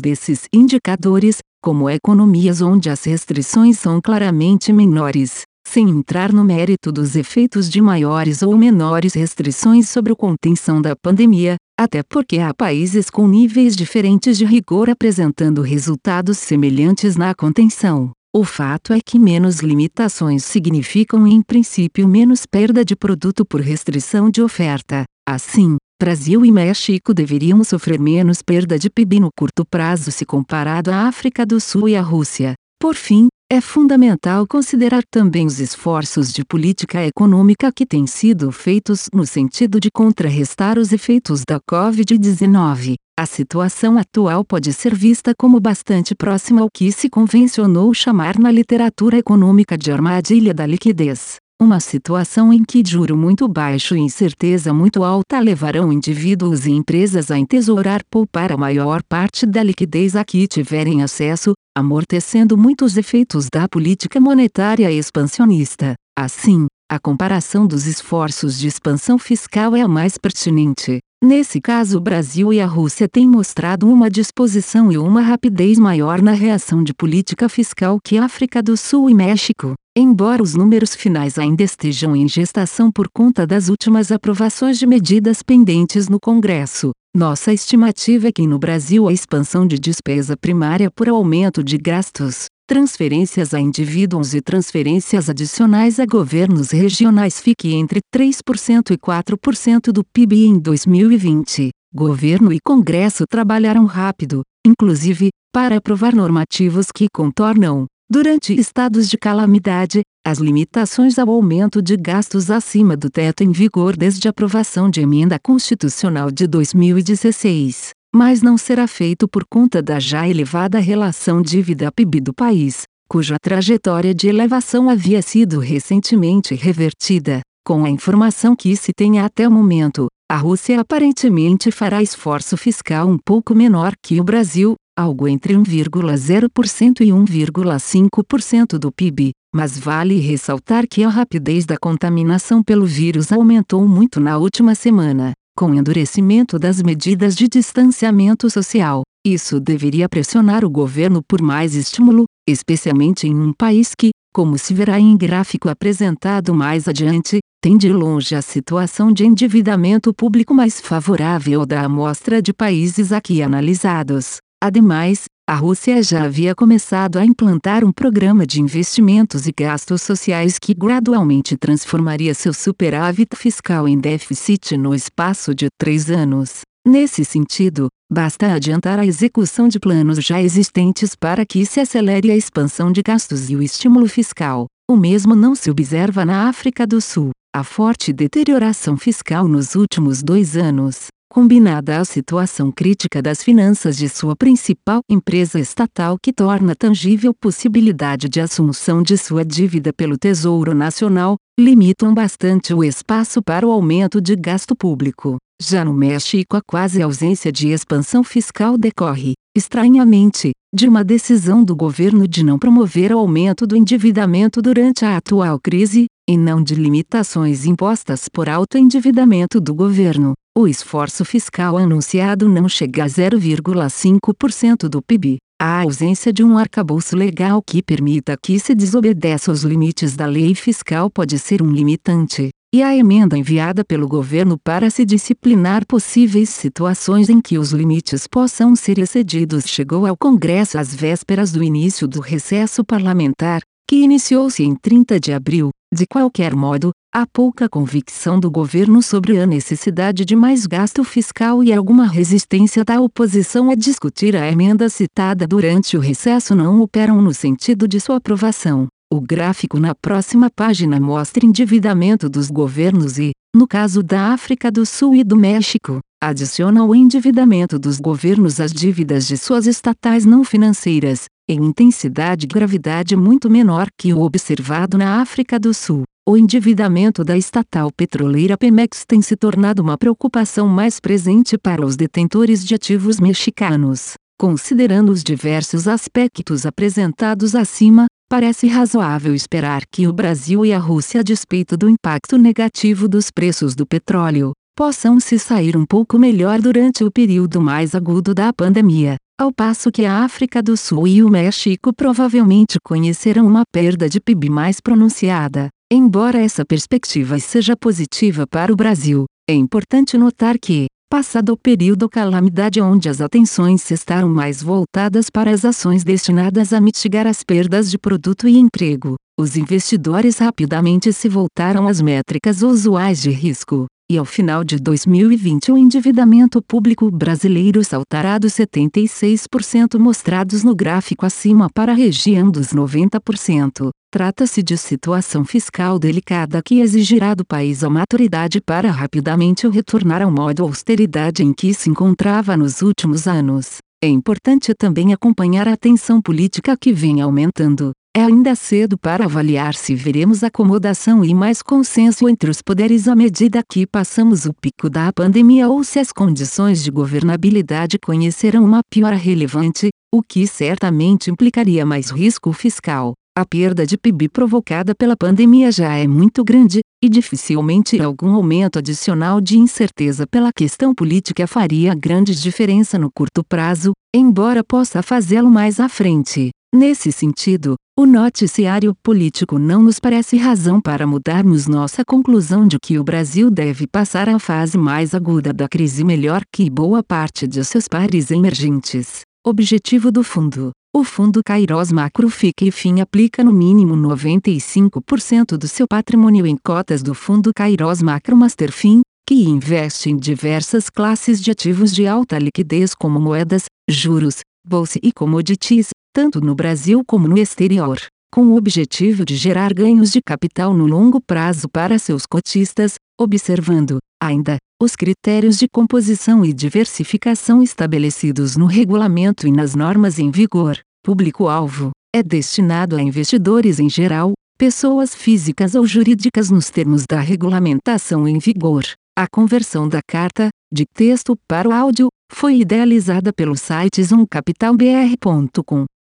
desses 0.00 0.46
indicadores, 0.52 1.38
como 1.62 1.90
economias 1.90 2.62
onde 2.62 2.88
as 2.88 3.04
restrições 3.04 3.78
são 3.78 4.00
claramente 4.00 4.72
menores, 4.72 5.42
sem 5.66 5.88
entrar 5.88 6.32
no 6.32 6.42
mérito 6.42 6.90
dos 6.90 7.14
efeitos 7.14 7.68
de 7.68 7.80
maiores 7.80 8.42
ou 8.42 8.56
menores 8.56 9.14
restrições 9.14 9.88
sobre 9.88 10.12
a 10.12 10.16
contenção 10.16 10.80
da 10.80 10.96
pandemia, 10.96 11.56
até 11.78 12.02
porque 12.02 12.38
há 12.38 12.52
países 12.52 13.10
com 13.10 13.28
níveis 13.28 13.76
diferentes 13.76 14.36
de 14.36 14.44
rigor 14.44 14.90
apresentando 14.90 15.62
resultados 15.62 16.38
semelhantes 16.38 17.16
na 17.16 17.34
contenção. 17.34 18.10
O 18.34 18.44
fato 18.44 18.92
é 18.92 19.00
que 19.04 19.18
menos 19.18 19.60
limitações 19.60 20.44
significam 20.44 21.26
em 21.26 21.42
princípio 21.42 22.06
menos 22.06 22.46
perda 22.46 22.84
de 22.84 22.94
produto 22.94 23.44
por 23.44 23.60
restrição 23.60 24.30
de 24.30 24.40
oferta. 24.40 25.04
Assim, 25.28 25.76
Brasil 26.00 26.46
e 26.46 26.50
México 26.50 27.12
deveriam 27.12 27.62
sofrer 27.62 28.00
menos 28.00 28.40
perda 28.40 28.78
de 28.78 28.88
PIB 28.88 29.20
no 29.20 29.28
curto 29.38 29.66
prazo 29.66 30.10
se 30.10 30.24
comparado 30.24 30.90
à 30.90 31.06
África 31.06 31.44
do 31.44 31.60
Sul 31.60 31.90
e 31.90 31.94
à 31.94 32.00
Rússia. 32.00 32.54
Por 32.80 32.94
fim, 32.94 33.28
é 33.52 33.60
fundamental 33.60 34.46
considerar 34.46 35.02
também 35.10 35.44
os 35.44 35.60
esforços 35.60 36.32
de 36.32 36.42
política 36.42 37.04
econômica 37.04 37.70
que 37.70 37.84
têm 37.84 38.06
sido 38.06 38.50
feitos 38.50 39.10
no 39.12 39.26
sentido 39.26 39.78
de 39.78 39.90
contrarrestar 39.92 40.78
os 40.78 40.90
efeitos 40.90 41.42
da 41.46 41.60
Covid-19. 41.70 42.94
A 43.18 43.26
situação 43.26 43.98
atual 43.98 44.42
pode 44.42 44.72
ser 44.72 44.94
vista 44.94 45.34
como 45.38 45.60
bastante 45.60 46.14
próxima 46.14 46.62
ao 46.62 46.68
que 46.74 46.90
se 46.90 47.10
convencionou 47.10 47.92
chamar 47.92 48.38
na 48.38 48.50
literatura 48.50 49.18
econômica 49.18 49.76
de 49.76 49.92
armadilha 49.92 50.54
da 50.54 50.64
liquidez. 50.64 51.36
Uma 51.62 51.78
situação 51.78 52.54
em 52.54 52.64
que 52.64 52.82
juro 52.82 53.14
muito 53.14 53.46
baixo 53.46 53.94
e 53.94 54.00
incerteza 54.00 54.72
muito 54.72 55.04
alta 55.04 55.38
levarão 55.38 55.92
indivíduos 55.92 56.64
e 56.64 56.70
empresas 56.70 57.30
a 57.30 57.38
entesourar 57.38 58.00
poupar 58.10 58.50
a 58.50 58.56
maior 58.56 59.02
parte 59.02 59.44
da 59.44 59.62
liquidez 59.62 60.16
a 60.16 60.24
que 60.24 60.48
tiverem 60.48 61.02
acesso, 61.02 61.52
amortecendo 61.76 62.56
muitos 62.56 62.96
efeitos 62.96 63.48
da 63.52 63.68
política 63.68 64.18
monetária 64.18 64.90
expansionista. 64.90 65.92
Assim, 66.18 66.66
a 66.90 66.98
comparação 66.98 67.66
dos 67.66 67.86
esforços 67.86 68.58
de 68.58 68.66
expansão 68.66 69.18
fiscal 69.18 69.76
é 69.76 69.82
a 69.82 69.88
mais 69.88 70.16
pertinente. 70.16 70.98
Nesse 71.22 71.60
caso, 71.60 71.98
o 71.98 72.00
Brasil 72.00 72.54
e 72.54 72.60
a 72.62 72.66
Rússia 72.66 73.06
têm 73.06 73.28
mostrado 73.28 73.86
uma 73.86 74.08
disposição 74.08 74.90
e 74.90 74.96
uma 74.96 75.20
rapidez 75.20 75.78
maior 75.78 76.22
na 76.22 76.32
reação 76.32 76.82
de 76.82 76.94
política 76.94 77.50
fiscal 77.50 77.98
que 78.02 78.16
a 78.16 78.24
África 78.24 78.62
do 78.62 78.78
Sul 78.78 79.10
e 79.10 79.14
México. 79.14 79.74
Embora 79.96 80.40
os 80.40 80.54
números 80.54 80.94
finais 80.94 81.36
ainda 81.36 81.64
estejam 81.64 82.14
em 82.14 82.28
gestação 82.28 82.92
por 82.92 83.08
conta 83.12 83.44
das 83.44 83.68
últimas 83.68 84.12
aprovações 84.12 84.78
de 84.78 84.86
medidas 84.86 85.42
pendentes 85.42 86.08
no 86.08 86.20
Congresso, 86.20 86.92
nossa 87.12 87.52
estimativa 87.52 88.28
é 88.28 88.32
que 88.32 88.46
no 88.46 88.56
Brasil 88.56 89.08
a 89.08 89.12
expansão 89.12 89.66
de 89.66 89.80
despesa 89.80 90.36
primária 90.36 90.88
por 90.92 91.08
aumento 91.08 91.64
de 91.64 91.76
gastos, 91.76 92.46
transferências 92.68 93.52
a 93.52 93.58
indivíduos 93.58 94.32
e 94.32 94.40
transferências 94.40 95.28
adicionais 95.28 95.98
a 95.98 96.06
governos 96.06 96.70
regionais 96.70 97.40
fique 97.40 97.74
entre 97.74 97.98
3% 98.14 98.92
e 98.92 98.96
4% 98.96 99.90
do 99.90 100.04
PIB 100.04 100.46
em 100.46 100.58
2020. 100.60 101.70
Governo 101.92 102.52
e 102.52 102.60
Congresso 102.60 103.24
trabalharam 103.28 103.86
rápido, 103.86 104.42
inclusive, 104.64 105.30
para 105.52 105.78
aprovar 105.78 106.14
normativos 106.14 106.92
que 106.94 107.08
contornam, 107.12 107.86
durante 108.10 108.52
estados 108.58 109.08
de 109.08 109.16
calamidade, 109.16 110.02
as 110.26 110.38
limitações 110.38 111.18
ao 111.18 111.30
aumento 111.30 111.80
de 111.80 111.96
gastos 111.96 112.50
acima 112.50 112.96
do 112.96 113.08
teto 113.08 113.44
em 113.44 113.52
vigor 113.52 113.96
desde 113.96 114.26
a 114.26 114.30
aprovação 114.30 114.90
de 114.90 115.00
emenda 115.00 115.38
constitucional 115.38 116.30
de 116.30 116.46
2016 116.46 117.92
mas 118.12 118.42
não 118.42 118.58
será 118.58 118.86
feito 118.88 119.28
por 119.28 119.44
conta 119.48 119.80
da 119.80 120.00
já 120.00 120.28
elevada 120.28 120.80
relação 120.80 121.40
dívida-PIB 121.40 122.20
do 122.20 122.34
país, 122.34 122.82
cuja 123.08 123.36
trajetória 123.40 124.12
de 124.12 124.28
elevação 124.28 124.88
havia 124.88 125.22
sido 125.22 125.60
recentemente 125.60 126.54
revertida. 126.54 127.40
Com 127.64 127.84
a 127.84 127.90
informação 127.90 128.56
que 128.56 128.74
se 128.74 128.92
tem 128.92 129.20
até 129.20 129.46
o 129.46 129.50
momento, 129.50 130.08
a 130.28 130.36
Rússia 130.36 130.80
aparentemente 130.80 131.70
fará 131.70 132.02
esforço 132.02 132.56
fiscal 132.56 133.08
um 133.08 133.18
pouco 133.24 133.54
menor 133.54 133.92
que 134.02 134.20
o 134.20 134.24
Brasil, 134.24 134.74
algo 135.00 135.26
entre 135.26 135.54
1,0% 135.54 137.00
e 137.00 137.08
1,5% 137.08 138.78
do 138.78 138.92
PIB, 138.92 139.30
mas 139.54 139.78
vale 139.78 140.18
ressaltar 140.18 140.86
que 140.88 141.02
a 141.02 141.08
rapidez 141.08 141.64
da 141.64 141.76
contaminação 141.76 142.62
pelo 142.62 142.86
vírus 142.86 143.32
aumentou 143.32 143.86
muito 143.86 144.20
na 144.20 144.38
última 144.38 144.74
semana 144.74 145.32
com 145.60 145.74
endurecimento 145.74 146.58
das 146.58 146.80
medidas 146.80 147.36
de 147.36 147.46
distanciamento 147.46 148.48
social. 148.48 149.02
Isso 149.22 149.60
deveria 149.60 150.08
pressionar 150.08 150.64
o 150.64 150.70
governo 150.70 151.20
por 151.28 151.42
mais 151.42 151.74
estímulo, 151.74 152.24
especialmente 152.48 153.26
em 153.26 153.34
um 153.34 153.52
país 153.52 153.94
que, 153.94 154.08
como 154.32 154.56
se 154.56 154.72
verá 154.72 154.98
em 154.98 155.14
gráfico 155.18 155.68
apresentado 155.68 156.54
mais 156.54 156.88
adiante, 156.88 157.40
tem 157.62 157.76
de 157.76 157.92
longe 157.92 158.34
a 158.34 158.40
situação 158.40 159.12
de 159.12 159.26
endividamento 159.26 160.14
público 160.14 160.54
mais 160.54 160.80
favorável 160.80 161.66
da 161.66 161.82
amostra 161.82 162.40
de 162.40 162.54
países 162.54 163.12
aqui 163.12 163.42
analisados. 163.42 164.38
Ademais, 164.62 165.24
a 165.48 165.54
Rússia 165.54 166.02
já 166.02 166.24
havia 166.24 166.54
começado 166.54 167.18
a 167.18 167.24
implantar 167.24 167.82
um 167.82 167.90
programa 167.90 168.46
de 168.46 168.60
investimentos 168.60 169.46
e 169.46 169.52
gastos 169.52 170.02
sociais 170.02 170.58
que 170.58 170.74
gradualmente 170.74 171.56
transformaria 171.56 172.34
seu 172.34 172.52
superávit 172.52 173.34
fiscal 173.34 173.88
em 173.88 173.98
déficit 173.98 174.76
no 174.76 174.94
espaço 174.94 175.54
de 175.54 175.68
três 175.78 176.10
anos. 176.10 176.60
Nesse 176.86 177.24
sentido, 177.24 177.88
basta 178.12 178.52
adiantar 178.52 178.98
a 178.98 179.06
execução 179.06 179.66
de 179.66 179.80
planos 179.80 180.18
já 180.18 180.42
existentes 180.42 181.16
para 181.16 181.46
que 181.46 181.64
se 181.64 181.80
acelere 181.80 182.30
a 182.30 182.36
expansão 182.36 182.92
de 182.92 183.00
gastos 183.02 183.48
e 183.48 183.56
o 183.56 183.62
estímulo 183.62 184.06
fiscal. 184.06 184.66
O 184.90 184.96
mesmo 184.96 185.34
não 185.34 185.54
se 185.54 185.70
observa 185.70 186.24
na 186.24 186.48
África 186.48 186.86
do 186.86 187.00
Sul. 187.00 187.30
A 187.54 187.64
forte 187.64 188.12
deterioração 188.12 188.96
fiscal 188.96 189.48
nos 189.48 189.74
últimos 189.74 190.22
dois 190.22 190.56
anos, 190.56 191.08
combinada 191.30 192.00
à 192.00 192.04
situação 192.04 192.72
crítica 192.72 193.22
das 193.22 193.40
finanças 193.40 193.96
de 193.96 194.08
sua 194.08 194.34
principal 194.34 195.00
empresa 195.08 195.60
estatal 195.60 196.18
que 196.20 196.32
torna 196.32 196.74
tangível 196.74 197.32
possibilidade 197.32 198.28
de 198.28 198.40
assunção 198.40 199.00
de 199.00 199.16
sua 199.16 199.44
dívida 199.44 199.92
pelo 199.92 200.18
Tesouro 200.18 200.74
Nacional, 200.74 201.36
limitam 201.58 202.12
bastante 202.12 202.74
o 202.74 202.82
espaço 202.82 203.40
para 203.40 203.64
o 203.64 203.70
aumento 203.70 204.20
de 204.20 204.34
gasto 204.34 204.74
público. 204.74 205.36
Já 205.62 205.84
no 205.84 205.92
México 205.92 206.56
a 206.56 206.60
quase 206.66 207.00
ausência 207.00 207.52
de 207.52 207.68
expansão 207.68 208.24
fiscal 208.24 208.76
decorre, 208.76 209.34
estranhamente, 209.56 210.50
de 210.74 210.88
uma 210.88 211.04
decisão 211.04 211.62
do 211.62 211.76
governo 211.76 212.26
de 212.26 212.44
não 212.44 212.58
promover 212.58 213.12
o 213.12 213.18
aumento 213.18 213.66
do 213.66 213.76
endividamento 213.76 214.60
durante 214.60 215.04
a 215.04 215.16
atual 215.16 215.60
crise, 215.60 216.06
e 216.30 216.36
não 216.36 216.62
de 216.62 216.76
limitações 216.76 217.66
impostas 217.66 218.28
por 218.28 218.48
alto 218.48 218.78
endividamento 218.78 219.60
do 219.60 219.74
governo. 219.74 220.34
O 220.56 220.68
esforço 220.68 221.24
fiscal 221.24 221.76
anunciado 221.76 222.48
não 222.48 222.68
chega 222.68 223.02
a 223.02 223.06
0,5% 223.08 224.88
do 224.88 225.02
PIB. 225.02 225.38
A 225.60 225.82
ausência 225.82 226.32
de 226.32 226.44
um 226.44 226.56
arcabouço 226.56 227.16
legal 227.16 227.60
que 227.60 227.82
permita 227.82 228.36
que 228.40 228.60
se 228.60 228.76
desobedeça 228.76 229.50
os 229.50 229.64
limites 229.64 230.14
da 230.14 230.24
lei 230.24 230.54
fiscal 230.54 231.10
pode 231.10 231.36
ser 231.36 231.60
um 231.62 231.72
limitante. 231.72 232.50
E 232.72 232.80
a 232.80 232.96
emenda 232.96 233.36
enviada 233.36 233.84
pelo 233.84 234.06
governo 234.06 234.56
para 234.56 234.88
se 234.88 235.04
disciplinar 235.04 235.84
possíveis 235.84 236.48
situações 236.50 237.28
em 237.28 237.40
que 237.40 237.58
os 237.58 237.72
limites 237.72 238.28
possam 238.28 238.76
ser 238.76 239.00
excedidos 239.00 239.64
chegou 239.66 240.06
ao 240.06 240.16
Congresso 240.16 240.78
às 240.78 240.94
vésperas 240.94 241.50
do 241.50 241.64
início 241.64 242.06
do 242.06 242.20
recesso 242.20 242.84
parlamentar, 242.84 243.62
que 243.88 243.96
iniciou-se 243.96 244.62
em 244.62 244.76
30 244.76 245.18
de 245.18 245.32
abril. 245.32 245.70
De 245.92 246.06
qualquer 246.06 246.54
modo, 246.54 246.92
há 247.12 247.26
pouca 247.26 247.68
convicção 247.68 248.38
do 248.38 248.48
governo 248.48 249.02
sobre 249.02 249.40
a 249.40 249.46
necessidade 249.46 250.24
de 250.24 250.36
mais 250.36 250.64
gasto 250.64 251.02
fiscal 251.02 251.64
e 251.64 251.72
alguma 251.72 252.06
resistência 252.06 252.84
da 252.84 253.00
oposição 253.00 253.70
a 253.70 253.74
discutir 253.74 254.36
a 254.36 254.48
emenda 254.48 254.88
citada 254.88 255.48
durante 255.48 255.96
o 255.96 256.00
recesso 256.00 256.54
não 256.54 256.80
operam 256.80 257.20
no 257.20 257.34
sentido 257.34 257.88
de 257.88 257.98
sua 257.98 258.18
aprovação. 258.18 258.86
O 259.12 259.20
gráfico 259.20 259.80
na 259.80 259.92
próxima 259.92 260.48
página 260.54 261.00
mostra 261.00 261.44
endividamento 261.44 262.28
dos 262.28 262.48
governos 262.48 263.18
e, 263.18 263.32
no 263.52 263.66
caso 263.66 264.00
da 264.00 264.32
África 264.32 264.70
do 264.70 264.86
Sul 264.86 265.16
e 265.16 265.24
do 265.24 265.36
México, 265.36 265.98
adiciona 266.22 266.84
o 266.84 266.94
endividamento 266.94 267.80
dos 267.80 267.98
governos 267.98 268.60
às 268.60 268.72
dívidas 268.72 269.26
de 269.26 269.36
suas 269.36 269.66
estatais 269.66 270.24
não 270.24 270.44
financeiras, 270.44 271.24
em 271.52 271.64
intensidade 271.64 272.44
e 272.44 272.48
gravidade 272.48 273.16
muito 273.16 273.50
menor 273.50 273.88
que 273.98 274.14
o 274.14 274.20
observado 274.20 274.96
na 274.96 275.20
África 275.20 275.58
do 275.58 275.74
Sul. 275.74 276.04
O 276.28 276.36
endividamento 276.36 277.24
da 277.24 277.36
estatal 277.36 277.90
petroleira 277.90 278.56
Pemex 278.56 279.04
tem 279.04 279.20
se 279.20 279.34
tornado 279.34 279.82
uma 279.82 279.98
preocupação 279.98 280.68
mais 280.68 281.00
presente 281.00 281.58
para 281.58 281.84
os 281.84 281.96
detentores 281.96 282.64
de 282.64 282.74
ativos 282.74 283.18
mexicanos. 283.18 284.12
Considerando 284.38 285.10
os 285.10 285.24
diversos 285.24 285.88
aspectos 285.88 286.64
apresentados 286.64 287.54
acima, 287.54 288.06
parece 288.28 288.68
razoável 288.68 289.34
esperar 289.34 289.82
que 289.90 290.06
o 290.06 290.12
Brasil 290.12 290.64
e 290.64 290.72
a 290.72 290.78
Rússia, 290.78 291.20
a 291.20 291.24
despeito 291.24 291.76
do 291.76 291.88
impacto 291.88 292.38
negativo 292.38 293.08
dos 293.08 293.30
preços 293.30 293.74
do 293.74 293.84
petróleo, 293.84 294.52
possam 294.76 295.18
se 295.18 295.38
sair 295.38 295.76
um 295.76 295.84
pouco 295.84 296.16
melhor 296.16 296.60
durante 296.60 297.02
o 297.02 297.10
período 297.10 297.60
mais 297.60 297.94
agudo 297.94 298.32
da 298.32 298.52
pandemia 298.52 299.16
ao 299.40 299.50
passo 299.50 299.90
que 299.90 300.04
a 300.04 300.22
África 300.22 300.62
do 300.62 300.76
Sul 300.76 301.08
e 301.08 301.22
o 301.22 301.30
México 301.30 301.94
provavelmente 301.94 302.76
conhecerão 302.84 303.46
uma 303.46 303.62
perda 303.72 304.06
de 304.06 304.20
PIB 304.20 304.50
mais 304.50 304.82
pronunciada. 304.82 305.70
Embora 305.90 306.38
essa 306.38 306.62
perspectiva 306.62 307.38
seja 307.38 307.74
positiva 307.74 308.46
para 308.46 308.70
o 308.70 308.76
Brasil, 308.76 309.24
é 309.48 309.54
importante 309.54 310.18
notar 310.18 310.58
que, 310.58 310.88
passado 311.10 311.54
o 311.54 311.56
período 311.56 312.06
calamidade 312.06 312.82
onde 312.82 313.08
as 313.08 313.22
atenções 313.22 313.90
estarão 313.90 314.28
mais 314.28 314.62
voltadas 314.62 315.30
para 315.30 315.50
as 315.50 315.64
ações 315.64 316.04
destinadas 316.04 316.74
a 316.74 316.80
mitigar 316.80 317.26
as 317.26 317.42
perdas 317.42 317.90
de 317.90 317.96
produto 317.96 318.46
e 318.46 318.58
emprego, 318.58 319.14
os 319.40 319.56
investidores 319.56 320.36
rapidamente 320.36 321.14
se 321.14 321.30
voltaram 321.30 321.88
às 321.88 322.02
métricas 322.02 322.60
usuais 322.60 323.22
de 323.22 323.30
risco, 323.30 323.86
e 324.10 324.18
ao 324.18 324.24
final 324.24 324.64
de 324.64 324.76
2020 324.76 325.70
o 325.70 325.78
endividamento 325.78 326.60
público 326.60 327.08
brasileiro 327.12 327.84
saltará 327.84 328.38
dos 328.38 328.52
76% 328.54 330.00
mostrados 330.00 330.64
no 330.64 330.74
gráfico 330.74 331.24
acima 331.24 331.70
para 331.72 331.92
a 331.92 331.94
região 331.94 332.50
dos 332.50 332.72
90%. 332.72 333.90
Trata-se 334.10 334.64
de 334.64 334.76
situação 334.76 335.44
fiscal 335.44 335.96
delicada 335.96 336.60
que 336.60 336.80
exigirá 336.80 337.34
do 337.34 337.44
país 337.44 337.84
a 337.84 337.88
maturidade 337.88 338.60
para 338.60 338.90
rapidamente 338.90 339.68
retornar 339.68 340.22
ao 340.22 340.30
modo 340.32 340.64
austeridade 340.64 341.44
em 341.44 341.52
que 341.52 341.72
se 341.72 341.88
encontrava 341.88 342.56
nos 342.56 342.82
últimos 342.82 343.28
anos. 343.28 343.78
É 344.02 344.08
importante 344.08 344.74
também 344.74 345.12
acompanhar 345.12 345.68
a 345.68 345.76
tensão 345.76 346.20
política 346.20 346.76
que 346.76 346.92
vem 346.92 347.20
aumentando, 347.20 347.92
é 348.16 348.22
ainda 348.22 348.56
cedo 348.56 348.98
para 348.98 349.24
avaliar 349.24 349.72
se 349.72 349.94
veremos 349.94 350.42
acomodação 350.42 351.24
e 351.24 351.32
mais 351.32 351.62
consenso 351.62 352.28
entre 352.28 352.50
os 352.50 352.60
poderes 352.60 353.06
à 353.06 353.14
medida 353.14 353.62
que 353.62 353.86
passamos 353.86 354.46
o 354.46 354.52
pico 354.52 354.90
da 354.90 355.12
pandemia 355.12 355.68
ou 355.68 355.84
se 355.84 356.00
as 356.00 356.10
condições 356.10 356.82
de 356.82 356.90
governabilidade 356.90 358.00
conhecerão 358.00 358.64
uma 358.64 358.80
piora 358.90 359.14
relevante, 359.14 359.90
o 360.12 360.22
que 360.22 360.44
certamente 360.44 361.30
implicaria 361.30 361.86
mais 361.86 362.10
risco 362.10 362.52
fiscal. 362.52 363.12
A 363.38 363.46
perda 363.46 363.86
de 363.86 363.96
PIB 363.96 364.28
provocada 364.28 364.92
pela 364.92 365.16
pandemia 365.16 365.70
já 365.70 365.94
é 365.94 366.08
muito 366.08 366.42
grande, 366.42 366.80
e 367.02 367.08
dificilmente 367.08 368.00
algum 368.02 368.34
aumento 368.34 368.80
adicional 368.80 369.40
de 369.40 369.56
incerteza 369.56 370.26
pela 370.26 370.52
questão 370.52 370.92
política 370.92 371.46
faria 371.46 371.94
grande 371.94 372.34
diferença 372.34 372.98
no 372.98 373.08
curto 373.14 373.44
prazo, 373.48 373.92
embora 374.14 374.64
possa 374.64 375.00
fazê-lo 375.00 375.48
mais 375.48 375.78
à 375.78 375.88
frente. 375.88 376.50
Nesse 376.74 377.10
sentido, 377.10 377.74
o 378.00 378.06
noticiário 378.06 378.94
político 379.02 379.58
não 379.58 379.82
nos 379.82 380.00
parece 380.00 380.38
razão 380.38 380.80
para 380.80 381.06
mudarmos 381.06 381.66
nossa 381.66 382.02
conclusão 382.02 382.66
de 382.66 382.78
que 382.80 382.98
o 382.98 383.04
Brasil 383.04 383.50
deve 383.50 383.86
passar 383.86 384.26
a 384.26 384.38
fase 384.38 384.78
mais 384.78 385.14
aguda 385.14 385.52
da 385.52 385.68
crise 385.68 386.02
melhor 386.02 386.40
que 386.50 386.70
boa 386.70 387.02
parte 387.02 387.46
de 387.46 387.62
seus 387.62 387.86
pares 387.86 388.30
emergentes. 388.30 389.20
Objetivo 389.46 390.10
do 390.10 390.24
fundo 390.24 390.70
o 390.96 391.04
fundo 391.04 391.42
Kairos 391.44 391.92
Macro 391.92 392.30
fica 392.30 392.64
e 392.64 392.70
fim 392.70 393.02
aplica 393.02 393.44
no 393.44 393.52
mínimo 393.52 393.94
95% 393.94 395.58
do 395.58 395.68
seu 395.68 395.86
patrimônio 395.86 396.46
em 396.46 396.56
cotas 396.56 397.02
do 397.02 397.14
fundo 397.14 397.52
Kairos 397.54 398.00
Macro 398.00 398.34
Master 398.34 398.72
Fin, 398.72 399.02
que 399.28 399.44
investe 399.44 400.08
em 400.08 400.16
diversas 400.16 400.88
classes 400.88 401.38
de 401.38 401.50
ativos 401.50 401.92
de 401.92 402.06
alta 402.06 402.38
liquidez 402.38 402.94
como 402.94 403.20
moedas, 403.20 403.66
juros, 403.88 404.40
bolsa 404.66 404.98
e 405.02 405.12
commodities, 405.12 405.90
tanto 406.12 406.40
no 406.40 406.54
Brasil 406.54 407.02
como 407.06 407.28
no 407.28 407.38
exterior, 407.38 407.98
com 408.32 408.46
o 408.46 408.56
objetivo 408.56 409.24
de 409.24 409.36
gerar 409.36 409.74
ganhos 409.74 410.10
de 410.12 410.20
capital 410.22 410.72
no 410.72 410.86
longo 410.86 411.20
prazo 411.20 411.68
para 411.68 411.98
seus 411.98 412.26
cotistas, 412.26 412.94
observando, 413.20 413.98
ainda, 414.22 414.56
os 414.80 414.94
critérios 414.96 415.58
de 415.58 415.66
composição 415.68 416.44
e 416.44 416.52
diversificação 416.52 417.62
estabelecidos 417.62 418.56
no 418.56 418.66
regulamento 418.66 419.46
e 419.46 419.52
nas 419.52 419.74
normas 419.74 420.18
em 420.18 420.30
vigor. 420.30 420.78
Público-alvo 421.04 421.90
é 422.14 422.22
destinado 422.22 422.96
a 422.96 423.02
investidores 423.02 423.78
em 423.78 423.88
geral, 423.88 424.32
pessoas 424.58 425.14
físicas 425.14 425.74
ou 425.74 425.86
jurídicas 425.86 426.50
nos 426.50 426.70
termos 426.70 427.04
da 427.08 427.20
regulamentação 427.20 428.28
em 428.28 428.38
vigor. 428.38 428.84
A 429.18 429.26
conversão 429.26 429.88
da 429.88 430.00
carta, 430.06 430.48
de 430.72 430.84
texto 430.86 431.36
para 431.48 431.68
o 431.68 431.72
áudio, 431.72 432.08
foi 432.32 432.60
idealizada 432.60 433.32
pelo 433.32 433.56
site 433.56 434.02
zoomcapitalbr.com. 434.02 435.84